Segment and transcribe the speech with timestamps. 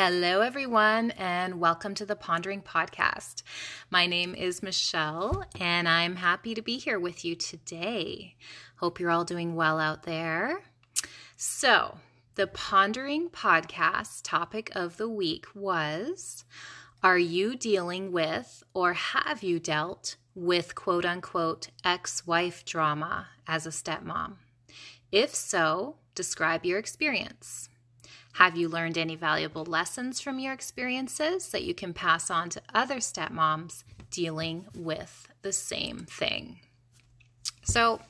[0.00, 3.42] Hello, everyone, and welcome to the Pondering Podcast.
[3.90, 8.36] My name is Michelle, and I'm happy to be here with you today.
[8.76, 10.60] Hope you're all doing well out there.
[11.36, 11.98] So,
[12.36, 16.44] the Pondering Podcast topic of the week was
[17.02, 23.66] Are you dealing with or have you dealt with quote unquote ex wife drama as
[23.66, 24.34] a stepmom?
[25.10, 27.68] If so, describe your experience.
[28.38, 32.62] Have you learned any valuable lessons from your experiences that you can pass on to
[32.72, 36.60] other stepmoms dealing with the same thing?
[37.64, 38.00] So,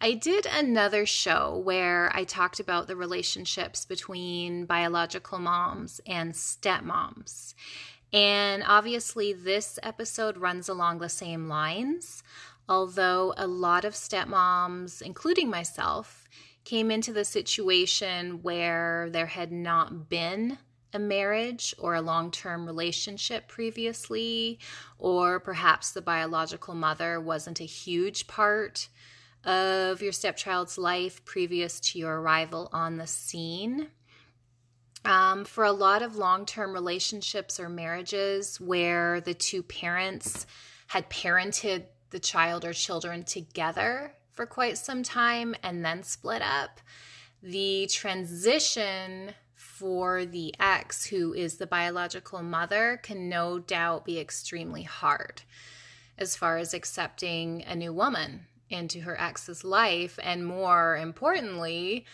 [0.00, 7.52] I did another show where I talked about the relationships between biological moms and stepmoms.
[8.14, 12.22] And obviously, this episode runs along the same lines,
[12.66, 16.26] although a lot of stepmoms, including myself,
[16.66, 20.58] came into the situation where there had not been
[20.92, 24.58] a marriage or a long term relationship previously,
[24.98, 28.88] or perhaps the biological mother wasn't a huge part
[29.44, 33.86] of your stepchild's life previous to your arrival on the scene.
[35.04, 40.46] Um, for a lot of long term relationships or marriages where the two parents
[40.88, 46.80] had parented the child or children together for quite some time and then split up.
[47.42, 54.82] The transition for the ex, who is the biological mother, can no doubt be extremely
[54.82, 55.42] hard
[56.18, 62.04] as far as accepting a new woman into her ex's life, and more importantly,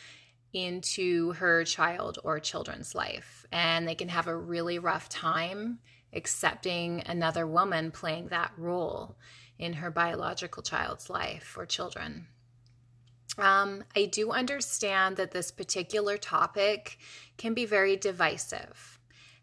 [0.52, 3.46] into her child or children's life.
[3.50, 5.78] And they can have a really rough time
[6.12, 9.16] accepting another woman playing that role
[9.58, 12.26] in her biological child's life or children.
[13.38, 16.98] Um, I do understand that this particular topic
[17.38, 18.98] can be very divisive.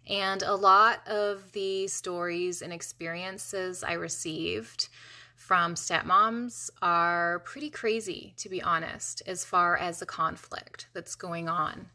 [0.07, 4.89] And a lot of the stories and experiences I received
[5.35, 11.47] from stepmoms are pretty crazy, to be honest, as far as the conflict that's going
[11.47, 11.89] on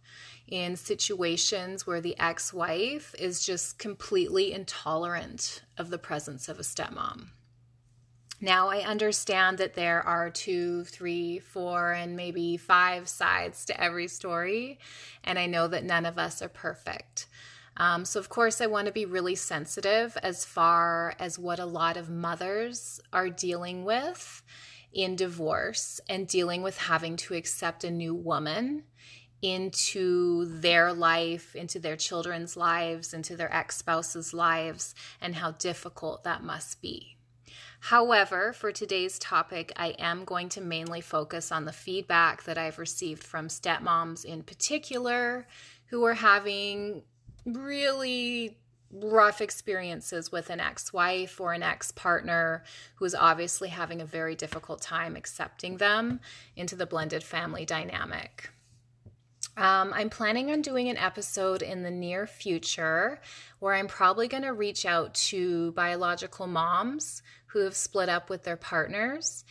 [0.48, 6.62] in situations where the ex wife is just completely intolerant of the presence of a
[6.62, 7.28] stepmom.
[8.44, 14.06] Now, I understand that there are two, three, four, and maybe five sides to every
[14.06, 14.78] story,
[15.25, 17.27] and I know that none of us are perfect.
[17.78, 21.65] Um, so, of course, I want to be really sensitive as far as what a
[21.65, 24.43] lot of mothers are dealing with
[24.93, 28.82] in divorce and dealing with having to accept a new woman
[29.41, 36.25] into their life, into their children's lives, into their ex spouse's lives, and how difficult
[36.25, 37.13] that must be.
[37.88, 42.78] However, for today's topic, I am going to mainly focus on the feedback that I've
[42.78, 45.46] received from stepmoms in particular
[45.88, 47.02] who are having
[47.44, 48.56] really
[48.90, 52.64] rough experiences with an ex wife or an ex partner
[52.94, 56.20] who is obviously having a very difficult time accepting them
[56.56, 58.48] into the blended family dynamic.
[59.56, 63.20] Um, I'm planning on doing an episode in the near future
[63.60, 68.43] where I'm probably going to reach out to biological moms who have split up with
[68.43, 69.44] their partners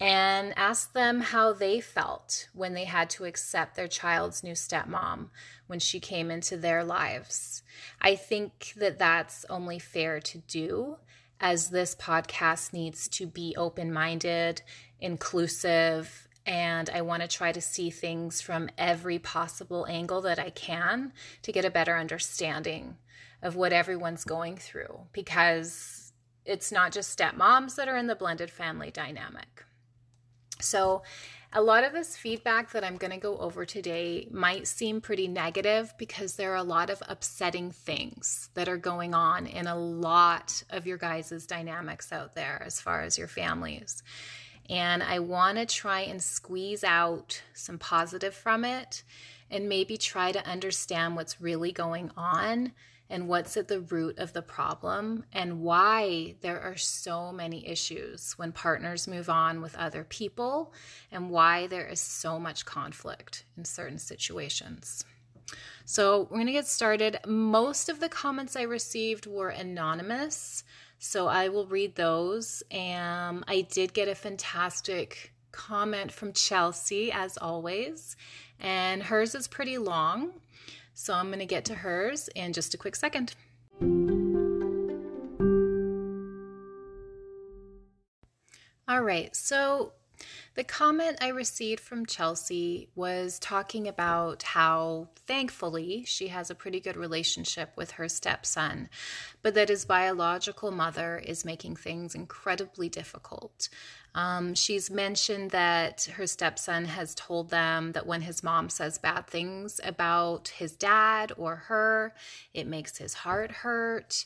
[0.00, 5.30] and ask them how they felt when they had to accept their child's new stepmom
[5.66, 7.64] when she came into their lives.
[8.00, 10.98] I think that that's only fair to do,
[11.40, 14.62] as this podcast needs to be open minded,
[15.00, 20.48] inclusive, and I want to try to see things from every possible angle that I
[20.48, 22.96] can to get a better understanding
[23.42, 26.10] of what everyone's going through because
[26.46, 29.66] it's not just stepmoms that are in the blended family dynamic.
[30.58, 31.02] So,
[31.50, 35.28] a lot of this feedback that I'm going to go over today might seem pretty
[35.28, 39.78] negative because there are a lot of upsetting things that are going on in a
[39.78, 44.02] lot of your guys' dynamics out there as far as your families.
[44.68, 49.02] And I want to try and squeeze out some positive from it
[49.50, 52.72] and maybe try to understand what's really going on
[53.10, 58.34] and what's at the root of the problem and why there are so many issues
[58.36, 60.72] when partners move on with other people
[61.10, 65.04] and why there is so much conflict in certain situations.
[65.86, 67.16] So, we're going to get started.
[67.26, 70.62] Most of the comments I received were anonymous,
[70.98, 72.62] so I will read those.
[72.70, 78.16] And I did get a fantastic comment from Chelsea, as always,
[78.60, 80.32] and hers is pretty long.
[80.94, 83.34] So I'm going to get to hers in just a quick second.
[88.88, 89.92] All right, so
[90.54, 96.80] The comment I received from Chelsea was talking about how thankfully she has a pretty
[96.80, 98.88] good relationship with her stepson,
[99.42, 103.68] but that his biological mother is making things incredibly difficult.
[104.14, 109.26] Um, she's mentioned that her stepson has told them that when his mom says bad
[109.28, 112.14] things about his dad or her,
[112.52, 114.24] it makes his heart hurt.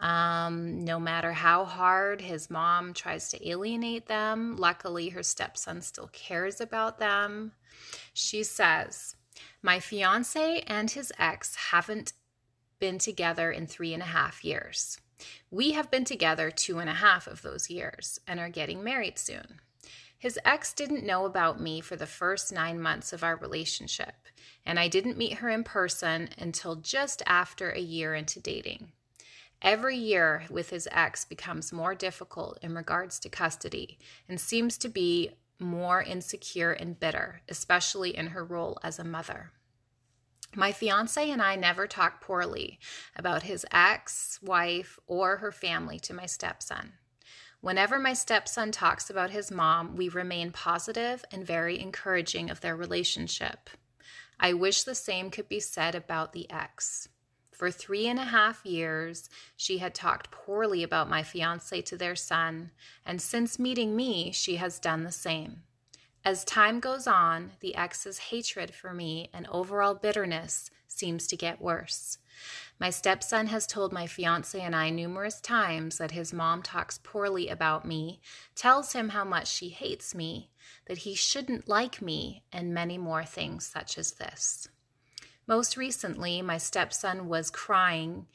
[0.00, 6.08] Um, no matter how hard his mom tries to alienate them, luckily her stepson still
[6.12, 7.52] cares about them.
[8.12, 9.16] She says,
[9.62, 12.12] My fiance and his ex haven't
[12.78, 14.98] been together in three and a half years.
[15.50, 19.18] We have been together two and a half of those years and are getting married
[19.18, 19.60] soon.
[20.18, 24.14] His ex didn't know about me for the first nine months of our relationship,
[24.64, 28.92] and I didn't meet her in person until just after a year into dating.
[29.62, 33.98] Every year with his ex becomes more difficult in regards to custody
[34.28, 39.52] and seems to be more insecure and bitter, especially in her role as a mother.
[40.56, 42.78] My fiance and I never talk poorly
[43.16, 46.94] about his ex wife or her family to my stepson.
[47.60, 52.76] Whenever my stepson talks about his mom, we remain positive and very encouraging of their
[52.76, 53.70] relationship.
[54.38, 57.08] I wish the same could be said about the ex.
[57.54, 62.16] For three and a half years, she had talked poorly about my fiance to their
[62.16, 62.72] son,
[63.06, 65.62] and since meeting me, she has done the same.
[66.24, 71.60] As time goes on, the ex's hatred for me and overall bitterness seems to get
[71.60, 72.18] worse.
[72.80, 77.48] My stepson has told my fiance and I numerous times that his mom talks poorly
[77.48, 78.20] about me,
[78.56, 80.50] tells him how much she hates me,
[80.86, 84.66] that he shouldn't like me, and many more things such as this.
[85.46, 88.26] Most recently, my stepson was crying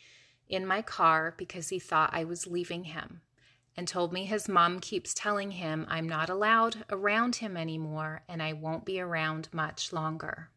[0.48, 3.22] in my car because he thought I was leaving him
[3.76, 8.44] and told me his mom keeps telling him I'm not allowed around him anymore and
[8.44, 10.50] I won't be around much longer.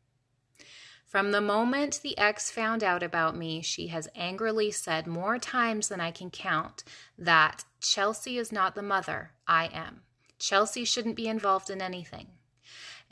[1.06, 5.88] From the moment the ex found out about me, she has angrily said more times
[5.88, 6.84] than I can count
[7.18, 10.02] that Chelsea is not the mother, I am.
[10.38, 12.28] Chelsea shouldn't be involved in anything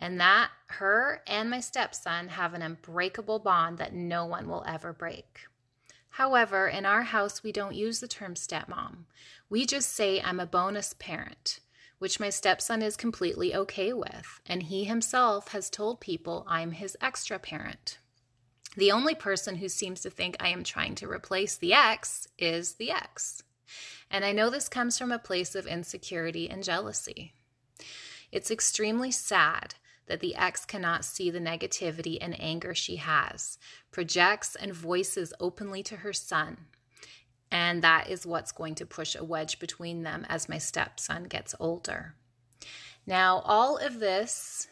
[0.00, 4.92] and that her and my stepson have an unbreakable bond that no one will ever
[4.92, 5.42] break.
[6.14, 9.04] However, in our house, we don't use the term stepmom.
[9.48, 11.60] We just say I'm a bonus parent,
[11.98, 16.96] which my stepson is completely okay with, and he himself has told people I'm his
[17.00, 17.98] extra parent.
[18.76, 22.74] The only person who seems to think I am trying to replace the ex is
[22.74, 23.42] the ex.
[24.10, 27.34] And I know this comes from a place of insecurity and jealousy.
[28.32, 29.74] It's extremely sad
[30.10, 33.58] that the ex cannot see the negativity and anger she has,
[33.92, 36.56] projects and voices openly to her son.
[37.48, 41.54] And that is what's going to push a wedge between them as my stepson gets
[41.60, 42.16] older.
[43.06, 44.66] Now, all of this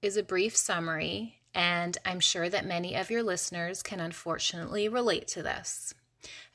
[0.00, 5.28] is a brief summary, and I'm sure that many of your listeners can unfortunately relate
[5.28, 5.92] to this.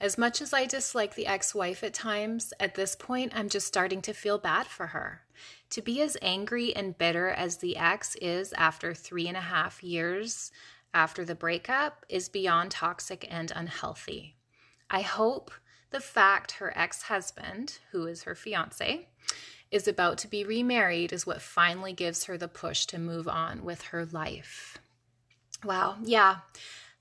[0.02, 3.68] As much as I dislike the ex wife at times, at this point, I'm just
[3.68, 5.22] starting to feel bad for her.
[5.72, 9.84] To be as angry and bitter as the ex is after three and a half
[9.84, 10.52] years
[10.94, 14.36] after the breakup is beyond toxic and unhealthy.
[14.90, 15.52] I hope
[15.92, 19.08] the fact her ex husband, who is her fiance,
[19.72, 23.64] is about to be remarried is what finally gives her the push to move on
[23.64, 24.78] with her life.
[25.64, 26.38] Wow, yeah.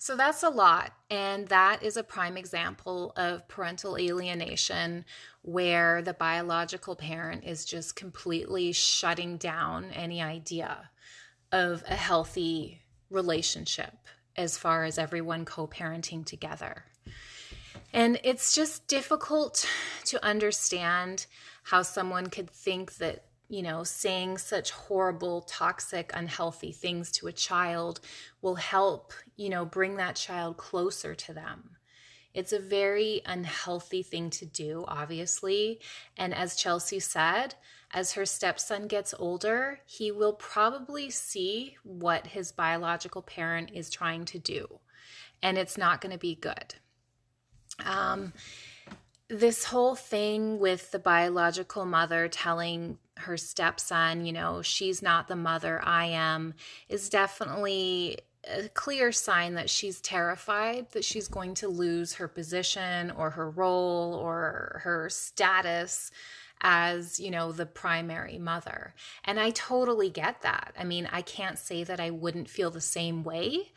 [0.05, 0.93] So that's a lot.
[1.09, 5.07] And that is a prime example of parental alienation
[5.41, 10.91] where the biological parent is just completely shutting down any idea
[11.53, 13.95] of a healthy relationship
[14.37, 16.85] as far as everyone co parenting together.
[17.91, 19.67] And it's just difficult
[20.05, 21.25] to understand
[21.63, 27.33] how someone could think that you know, saying such horrible, toxic, unhealthy things to a
[27.33, 28.01] child
[28.43, 31.71] will help, you know, bring that child closer to them.
[32.33, 35.81] It's a very unhealthy thing to do, obviously.
[36.17, 37.55] And as Chelsea said,
[37.93, 44.25] as her stepson gets older, he will probably see what his biological parent is trying
[44.27, 44.81] to do.
[45.43, 46.75] And it's not going to be good.
[47.85, 48.33] Um,
[49.29, 55.37] this whole thing with the biological mother telling her stepson, you know, she's not the
[55.37, 56.55] mother I am,
[56.89, 63.11] is definitely a clear sign that she's terrified that she's going to lose her position
[63.13, 66.11] or her role or her status
[66.61, 68.95] as, you know, the primary mother.
[69.25, 70.75] And I totally get that.
[70.79, 73.73] I mean, I can't say that I wouldn't feel the same way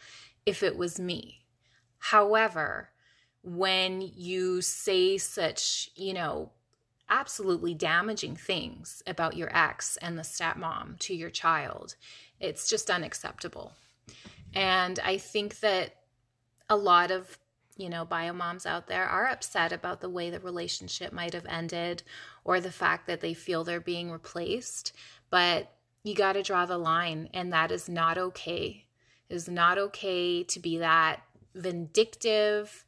[0.46, 1.46] if it was me.
[2.00, 2.90] However,
[3.48, 6.52] when you say such, you know,
[7.10, 11.96] absolutely damaging things about your ex and the stepmom to your child.
[12.40, 13.72] It's just unacceptable.
[14.54, 15.96] And I think that
[16.70, 17.40] a lot of
[17.78, 21.46] you know, bio moms out there are upset about the way the relationship might have
[21.46, 22.02] ended
[22.44, 24.94] or the fact that they feel they're being replaced.
[25.30, 25.72] But
[26.04, 28.86] you got to draw the line, and that is not okay.
[29.30, 31.22] It is not okay to be that
[31.54, 32.86] vindictive,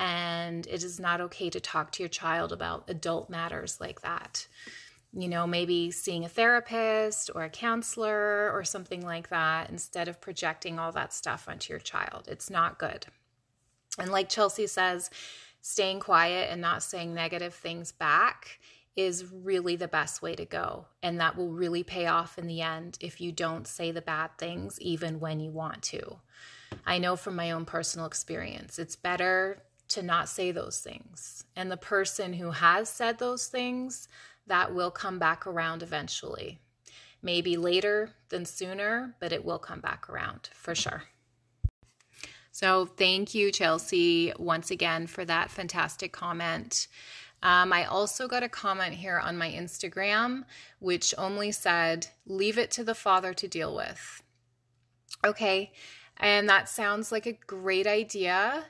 [0.00, 4.48] and it is not okay to talk to your child about adult matters like that.
[5.12, 10.20] You know, maybe seeing a therapist or a counselor or something like that instead of
[10.20, 12.28] projecting all that stuff onto your child.
[12.28, 13.06] It's not good.
[13.98, 15.10] And like Chelsea says,
[15.60, 18.58] staying quiet and not saying negative things back
[18.96, 20.86] is really the best way to go.
[21.02, 24.30] And that will really pay off in the end if you don't say the bad
[24.38, 26.16] things, even when you want to.
[26.86, 31.44] I know from my own personal experience, it's better to not say those things.
[31.56, 34.08] And the person who has said those things,
[34.46, 36.60] that will come back around eventually.
[37.22, 41.04] Maybe later than sooner, but it will come back around for sure.
[42.50, 46.88] So thank you, Chelsea, once again for that fantastic comment.
[47.42, 50.44] Um, I also got a comment here on my Instagram,
[50.78, 54.22] which only said, Leave it to the father to deal with.
[55.24, 55.72] Okay.
[56.16, 58.64] And that sounds like a great idea.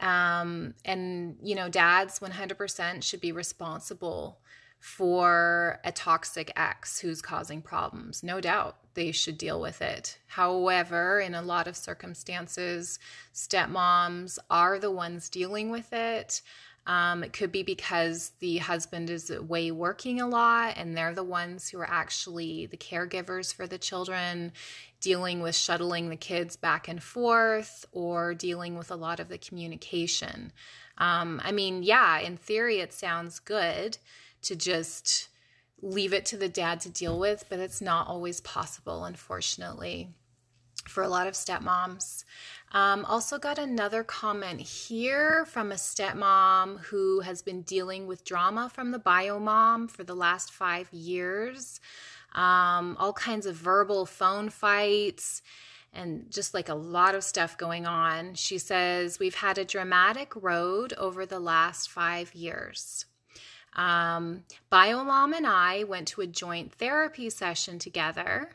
[0.00, 4.40] Um, and, you know, dads 100% should be responsible
[4.84, 8.22] for a toxic ex who's causing problems.
[8.22, 10.18] No doubt they should deal with it.
[10.26, 12.98] However, in a lot of circumstances,
[13.32, 16.42] stepmoms are the ones dealing with it.
[16.86, 21.24] Um, it could be because the husband is away working a lot and they're the
[21.24, 24.52] ones who are actually the caregivers for the children,
[25.00, 29.38] dealing with shuttling the kids back and forth or dealing with a lot of the
[29.38, 30.52] communication.
[30.98, 33.98] Um, I mean, yeah, in theory, it sounds good
[34.42, 35.28] to just
[35.82, 40.08] leave it to the dad to deal with, but it's not always possible, unfortunately,
[40.86, 42.24] for a lot of stepmoms.
[42.74, 48.68] Um, also, got another comment here from a stepmom who has been dealing with drama
[48.68, 51.80] from the bio mom for the last five years.
[52.34, 55.40] Um, all kinds of verbal phone fights
[55.92, 58.34] and just like a lot of stuff going on.
[58.34, 63.06] She says, We've had a dramatic road over the last five years.
[63.76, 68.50] Um, Biomom and I went to a joint therapy session together.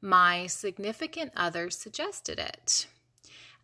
[0.00, 2.86] My significant other suggested it.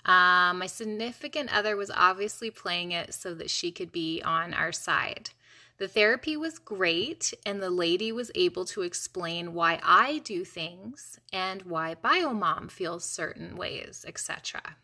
[0.05, 4.73] Um, my significant other was obviously playing it so that she could be on our
[4.73, 5.31] side.
[5.79, 11.19] The therapy was great, and the lady was able to explain why I do things
[11.33, 14.77] and why Biomom feels certain ways, etc.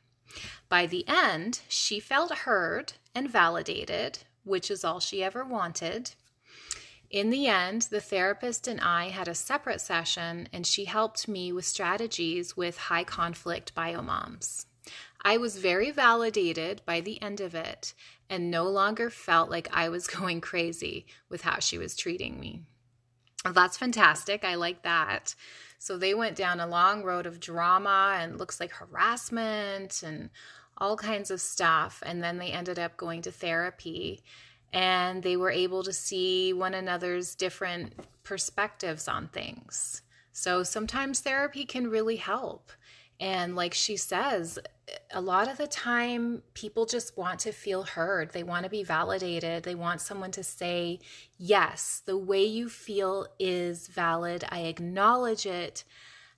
[0.69, 6.13] By the end, she felt heard and validated, which is all she ever wanted.
[7.11, 11.53] In the end, the therapist and I had a separate session, and she helped me
[11.53, 14.67] with strategies with high conflict biomoms.
[15.23, 17.95] I was very validated by the end of it
[18.31, 22.63] and no longer felt like I was going crazy with how she was treating me.
[23.45, 24.45] That's fantastic.
[24.45, 25.35] I like that.
[25.79, 30.31] So they went down a long road of drama and looks like harassment and
[30.77, 32.03] all kinds of stuff.
[32.05, 34.23] And then they ended up going to therapy
[34.73, 40.03] and they were able to see one another's different perspectives on things.
[40.33, 42.71] So sometimes therapy can really help.
[43.21, 44.59] And like she says,
[45.11, 48.33] a lot of the time people just want to feel heard.
[48.33, 49.65] They want to be validated.
[49.65, 51.01] They want someone to say,
[51.37, 54.45] Yes, the way you feel is valid.
[54.51, 55.85] I acknowledge it.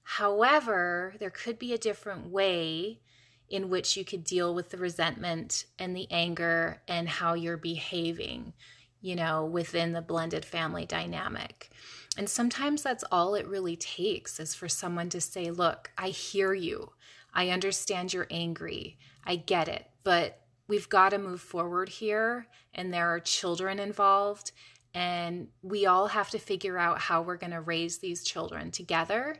[0.02, 3.00] However, there could be a different way
[3.48, 8.52] in which you could deal with the resentment and the anger and how you're behaving,
[9.00, 11.70] you know, within the blended family dynamic.
[12.16, 16.52] And sometimes that's all it really takes is for someone to say, Look, I hear
[16.52, 16.92] you.
[17.32, 18.98] I understand you're angry.
[19.24, 19.86] I get it.
[20.02, 22.46] But we've got to move forward here.
[22.74, 24.52] And there are children involved.
[24.92, 29.36] And we all have to figure out how we're going to raise these children together,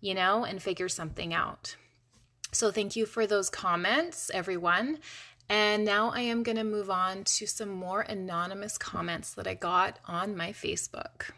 [0.00, 1.74] you know, and figure something out.
[2.52, 4.98] So thank you for those comments, everyone.
[5.48, 9.54] And now I am going to move on to some more anonymous comments that I
[9.54, 11.30] got on my Facebook.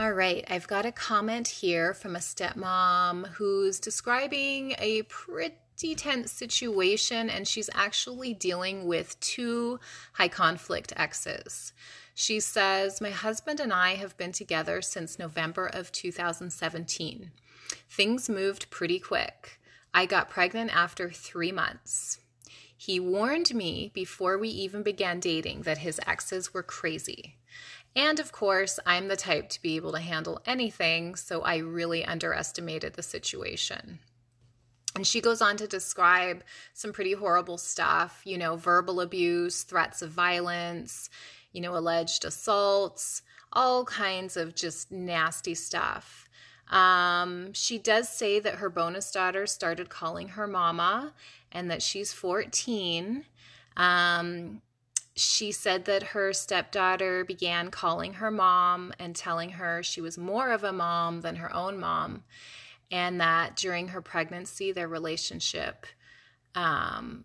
[0.00, 6.32] All right, I've got a comment here from a stepmom who's describing a pretty tense
[6.32, 9.78] situation, and she's actually dealing with two
[10.14, 11.74] high conflict exes.
[12.14, 17.30] She says, My husband and I have been together since November of 2017.
[17.90, 19.60] Things moved pretty quick.
[19.92, 22.20] I got pregnant after three months.
[22.74, 27.36] He warned me before we even began dating that his exes were crazy.
[27.96, 32.04] And of course, I'm the type to be able to handle anything, so I really
[32.04, 33.98] underestimated the situation.
[34.94, 36.42] And she goes on to describe
[36.72, 41.10] some pretty horrible stuff, you know, verbal abuse, threats of violence,
[41.52, 46.28] you know, alleged assaults, all kinds of just nasty stuff.
[46.70, 51.12] Um, she does say that her bonus daughter started calling her mama
[51.50, 53.24] and that she's 14.
[53.76, 54.62] Um,
[55.14, 60.50] she said that her stepdaughter began calling her mom and telling her she was more
[60.50, 62.24] of a mom than her own mom,
[62.90, 65.86] and that during her pregnancy, their relationship
[66.54, 67.24] um,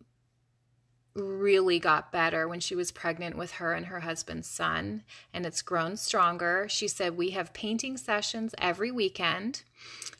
[1.15, 5.03] really got better when she was pregnant with her and her husband's son,
[5.34, 6.67] and it's grown stronger.
[6.69, 9.63] She said, We have painting sessions every weekend,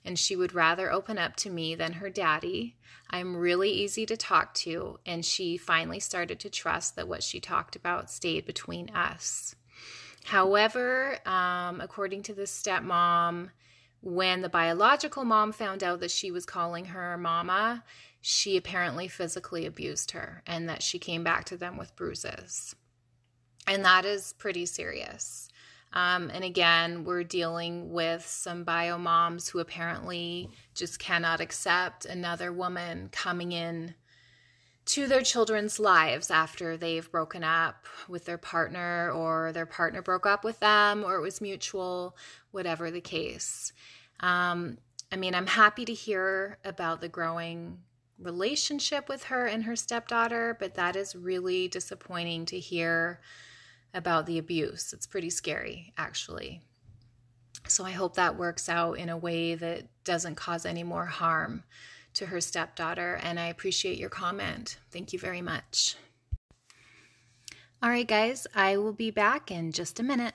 [0.06, 2.76] and she would rather open up to me than her daddy.
[3.10, 7.40] I'm really easy to talk to, and she finally started to trust that what she
[7.40, 9.56] talked about stayed between us.
[10.24, 13.52] However, um, according to the stepmom,
[14.02, 17.84] when the biological mom found out that she was calling her mama,
[18.28, 22.76] she apparently physically abused her and that she came back to them with bruises.
[23.68, 25.48] And that is pretty serious.
[25.94, 32.52] Um, and again, we're dealing with some bio moms who apparently just cannot accept another
[32.52, 33.94] woman coming in
[34.86, 40.26] to their children's lives after they've broken up with their partner or their partner broke
[40.26, 42.18] up with them or it was mutual,
[42.50, 43.72] whatever the case.
[44.22, 44.80] Um,
[45.12, 47.78] I mean, I'm happy to hear about the growing
[48.20, 53.20] relationship with her and her stepdaughter, but that is really disappointing to hear
[53.94, 54.94] about the abuse.
[54.94, 56.62] It's pretty scary, actually.
[57.68, 61.64] So I hope that works out in a way that doesn't cause any more harm
[62.14, 63.20] to her stepdaughter.
[63.22, 64.78] And I appreciate your comment.
[64.92, 65.96] Thank you very much.
[67.82, 70.34] All right, guys, I will be back in just a minute.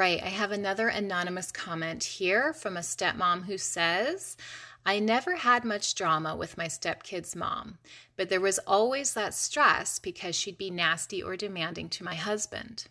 [0.00, 4.34] Right, I have another anonymous comment here from a stepmom who says,
[4.86, 7.76] I never had much drama with my stepkid's mom,
[8.16, 12.86] but there was always that stress because she'd be nasty or demanding to my husband.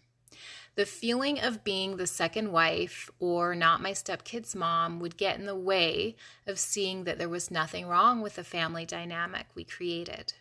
[0.76, 5.48] The feeling of being the second wife or not my stepkid's mom would get in
[5.48, 10.34] the way of seeing that there was nothing wrong with the family dynamic we created.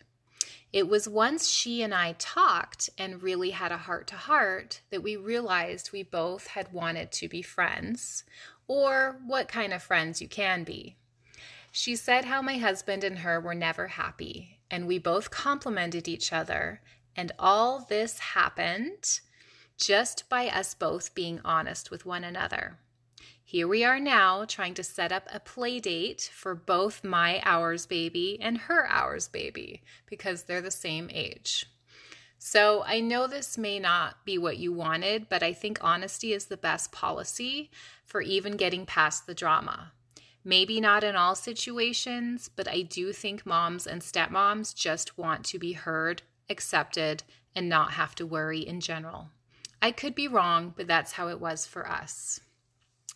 [0.73, 5.03] It was once she and I talked and really had a heart to heart that
[5.03, 8.25] we realized we both had wanted to be friends,
[8.67, 10.97] or what kind of friends you can be.
[11.73, 16.33] She said how my husband and her were never happy, and we both complimented each
[16.33, 16.83] other,
[17.17, 19.21] and all this happened
[19.79, 22.79] just by us both being honest with one another.
[23.51, 27.87] Here we are now trying to set up a play date for both my ours
[27.87, 31.65] baby and her ours baby because they're the same age.
[32.37, 36.45] So I know this may not be what you wanted, but I think honesty is
[36.45, 37.71] the best policy
[38.05, 39.93] for even getting past the drama.
[40.45, 45.59] Maybe not in all situations, but I do think moms and stepmoms just want to
[45.59, 47.23] be heard, accepted,
[47.57, 49.31] and not have to worry in general.
[49.81, 52.41] I could be wrong, but that's how it was for us.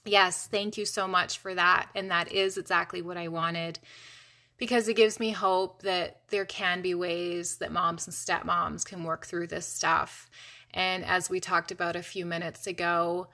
[0.05, 1.88] Yes, thank you so much for that.
[1.95, 3.79] And that is exactly what I wanted
[4.59, 9.05] because it gives me hope that there can be ways that moms and stepmoms can
[9.05, 10.29] work through this stuff.
[10.75, 13.29] And as we talked about a few minutes ago,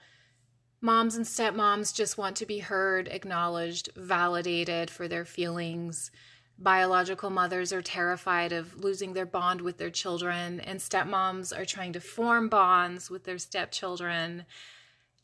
[0.81, 6.11] moms and stepmoms just want to be heard, acknowledged, validated for their feelings.
[6.57, 11.93] Biological mothers are terrified of losing their bond with their children, and stepmoms are trying
[11.93, 14.45] to form bonds with their stepchildren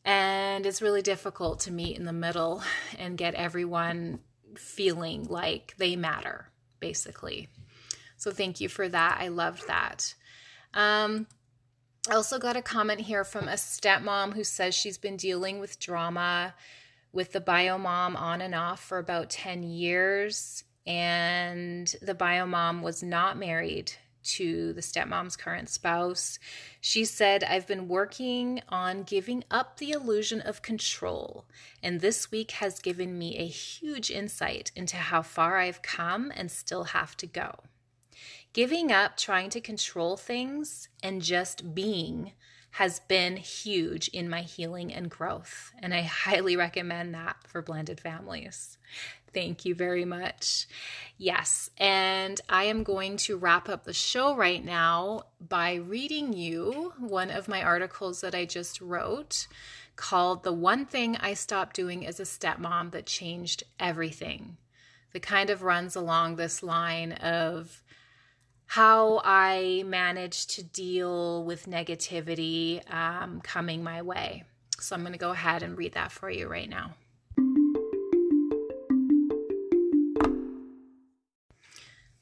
[0.06, 2.62] and it's really difficult to meet in the middle
[2.96, 4.20] and get everyone
[4.54, 7.48] feeling like they matter, basically.
[8.16, 9.18] So thank you for that.
[9.20, 10.14] I loved that.
[10.72, 11.26] Um,
[12.08, 15.80] I also got a comment here from a stepmom who says she's been dealing with
[15.80, 16.54] drama
[17.12, 20.62] with the bio mom on and off for about 10 years.
[20.86, 23.92] And the bio mom was not married
[24.26, 26.38] to the stepmom's current spouse.
[26.80, 31.44] She said, I've been working on giving up the illusion of control,
[31.82, 36.50] and this week has given me a huge insight into how far I've come and
[36.50, 37.60] still have to go.
[38.52, 42.32] Giving up trying to control things and just being
[42.76, 45.72] has been huge in my healing and growth.
[45.78, 48.76] And I highly recommend that for blended families.
[49.32, 50.66] Thank you very much.
[51.18, 56.92] Yes, and I am going to wrap up the show right now by reading you
[56.98, 59.46] one of my articles that I just wrote
[59.96, 64.58] called The One Thing I Stopped Doing as a Stepmom That Changed Everything.
[65.12, 67.82] The kind of runs along this line of
[68.66, 74.44] how I managed to deal with negativity um, coming my way.
[74.78, 76.94] So I'm going to go ahead and read that for you right now.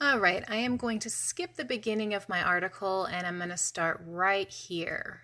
[0.00, 3.50] All right, I am going to skip the beginning of my article and I'm going
[3.50, 5.22] to start right here.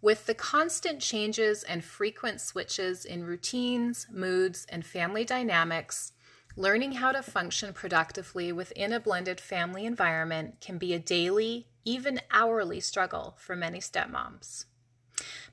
[0.00, 6.12] With the constant changes and frequent switches in routines, moods, and family dynamics,
[6.56, 12.20] Learning how to function productively within a blended family environment can be a daily, even
[12.30, 14.66] hourly struggle for many stepmoms.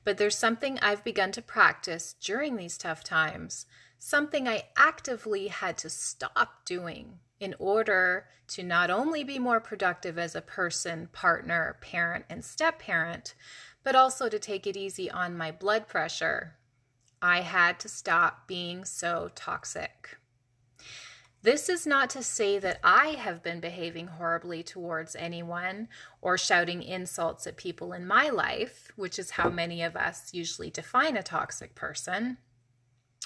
[0.04, 3.66] But there's something I've begun to practice during these tough times,
[3.98, 10.16] something I actively had to stop doing in order to not only be more productive
[10.16, 13.34] as a person, partner, parent, and step parent,
[13.82, 16.54] but also to take it easy on my blood pressure.
[17.20, 20.18] I had to stop being so toxic.
[21.42, 25.88] This is not to say that I have been behaving horribly towards anyone
[26.20, 30.70] or shouting insults at people in my life, which is how many of us usually
[30.70, 32.38] define a toxic person.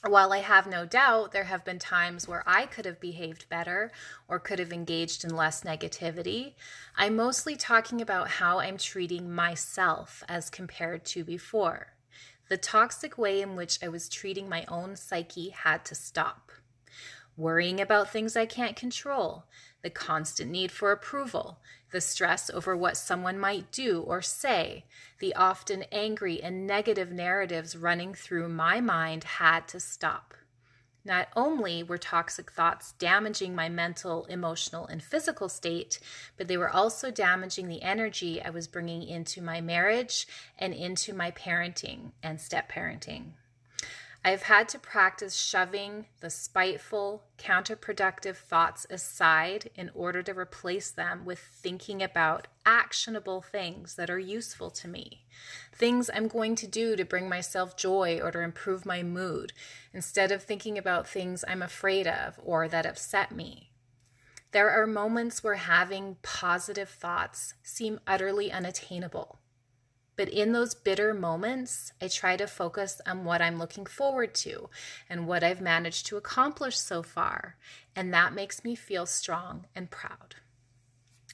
[0.08, 3.90] While I have no doubt there have been times where I could have behaved better
[4.28, 6.54] or could have engaged in less negativity,
[6.96, 11.94] I'm mostly talking about how I'm treating myself as compared to before.
[12.48, 16.52] The toxic way in which I was treating my own psyche had to stop
[17.36, 19.44] worrying about things I can't control,
[19.86, 21.60] the constant need for approval,
[21.92, 24.84] the stress over what someone might do or say,
[25.20, 30.34] the often angry and negative narratives running through my mind had to stop.
[31.04, 36.00] Not only were toxic thoughts damaging my mental, emotional, and physical state,
[36.36, 40.26] but they were also damaging the energy I was bringing into my marriage
[40.58, 43.34] and into my parenting and step parenting.
[44.26, 51.24] I've had to practice shoving the spiteful, counterproductive thoughts aside in order to replace them
[51.24, 55.26] with thinking about actionable things that are useful to me.
[55.72, 59.52] Things I'm going to do to bring myself joy or to improve my mood,
[59.94, 63.70] instead of thinking about things I'm afraid of or that upset me.
[64.50, 69.38] There are moments where having positive thoughts seem utterly unattainable.
[70.16, 74.70] But in those bitter moments, I try to focus on what I'm looking forward to
[75.10, 77.56] and what I've managed to accomplish so far.
[77.94, 80.36] And that makes me feel strong and proud.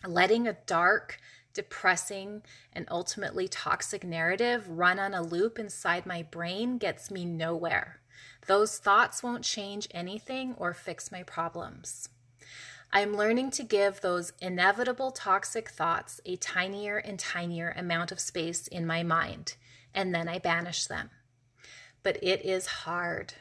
[0.05, 1.21] Letting a dark,
[1.55, 2.43] depressing,
[2.73, 8.01] and ultimately toxic narrative run on a loop inside my brain gets me nowhere.
[8.47, 12.09] Those thoughts won't change anything or fix my problems.
[12.95, 18.67] I'm learning to give those inevitable toxic thoughts a tinier and tinier amount of space
[18.67, 19.55] in my mind,
[19.95, 21.09] and then I banish them.
[22.03, 23.33] But it is hard.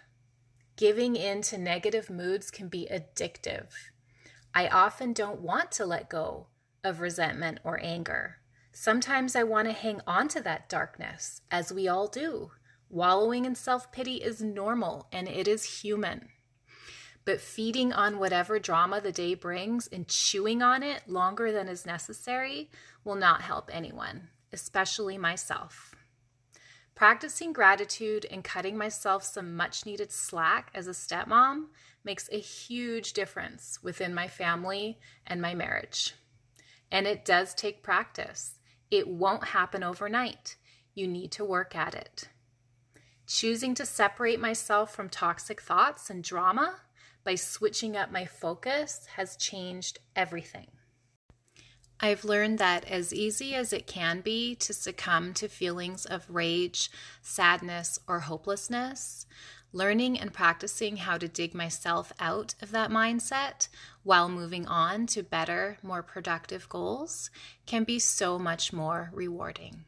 [0.78, 3.68] Giving in to negative moods can be addictive.
[4.56, 6.48] I often don't want to let go
[6.82, 8.38] of resentment or anger.
[8.72, 12.52] Sometimes I want to hang on to that darkness, as we all do.
[12.90, 16.30] Wallowing in self pity is normal and it is human.
[17.24, 21.86] But feeding on whatever drama the day brings and chewing on it longer than is
[21.86, 22.70] necessary
[23.04, 25.96] will not help anyone, especially myself.
[26.96, 31.68] Practicing gratitude and cutting myself some much needed slack as a stepmom
[32.04, 36.14] makes a huge difference within my family and my marriage.
[36.92, 38.60] And it does take practice.
[38.90, 40.58] It won't happen overnight.
[40.94, 42.28] You need to work at it.
[43.26, 46.82] Choosing to separate myself from toxic thoughts and drama
[47.24, 50.68] by switching up my focus has changed everything.
[52.00, 56.90] I've learned that as easy as it can be to succumb to feelings of rage,
[57.22, 59.28] sadness, or hopelessness,
[59.72, 63.68] learning and practicing how to dig myself out of that mindset
[64.02, 67.30] while moving on to better, more productive goals
[67.68, 69.86] can be so much more rewarding.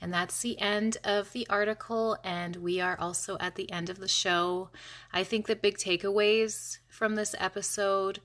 [0.00, 2.18] And that's the end of the article.
[2.22, 4.70] And we are also at the end of the show.
[5.12, 8.20] I think the big takeaways from this episode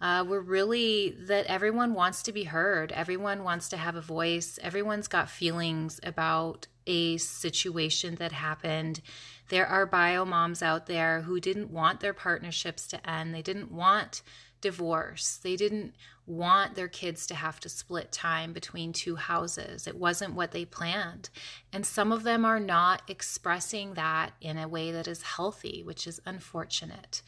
[0.00, 4.58] uh, were really that everyone wants to be heard, everyone wants to have a voice,
[4.62, 9.00] everyone's got feelings about a situation that happened.
[9.48, 13.72] There are bio moms out there who didn't want their partnerships to end, they didn't
[13.72, 14.22] want
[14.64, 15.38] divorce.
[15.42, 15.94] They didn't
[16.26, 19.86] want their kids to have to split time between two houses.
[19.86, 21.28] It wasn't what they planned.
[21.70, 26.06] And some of them are not expressing that in a way that is healthy, which
[26.06, 27.20] is unfortunate.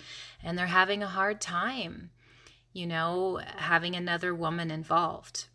[0.42, 2.09] And they're having a hard time,
[2.72, 5.49] you know, having another woman involved.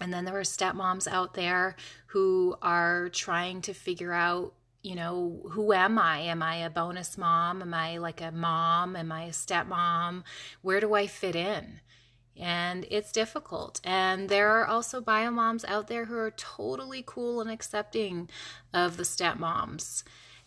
[0.00, 5.40] And then there are stepmoms out there who are trying to figure out you know,
[5.50, 6.20] who am I?
[6.20, 7.60] Am I a bonus mom?
[7.60, 8.96] Am I like a mom?
[8.96, 10.22] Am I a stepmom?
[10.62, 11.80] Where do I fit in?
[12.36, 13.80] And it's difficult.
[13.84, 18.30] And there are also bio moms out there who are totally cool and accepting
[18.72, 20.02] of the stepmoms.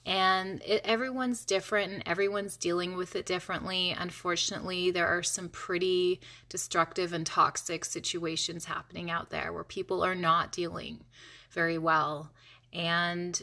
[0.06, 3.96] And it, everyone's different and everyone's dealing with it differently.
[3.98, 6.20] Unfortunately, there are some pretty
[6.50, 11.06] destructive and toxic situations happening out there where people are not dealing
[11.52, 12.32] very well.
[12.74, 13.42] And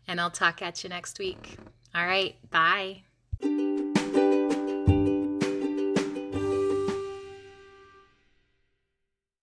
[0.08, 1.58] And I'll talk at you next week.
[1.96, 3.02] All right, bye.